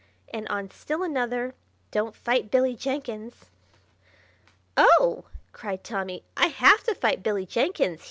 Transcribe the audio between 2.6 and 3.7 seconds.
Jenkins!"